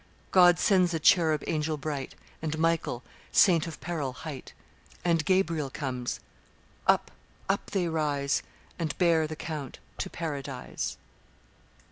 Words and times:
God 0.31 0.57
sends 0.57 0.95
a 0.95 0.99
cherub 0.99 1.43
angel 1.45 1.77
bright, 1.77 2.15
And 2.41 2.57
Michael, 2.57 3.03
Saint 3.31 3.67
of 3.67 3.79
Peril 3.81 4.13
hight; 4.13 4.51
And 5.05 5.23
Gabriel 5.23 5.69
comes; 5.69 6.19
up, 6.87 7.11
up 7.47 7.69
they 7.69 7.87
rise, 7.87 8.41
And 8.79 8.97
bear 8.97 9.27
the 9.27 9.35
Count 9.35 9.77
to 9.99 10.09
Paradise." 10.09 10.97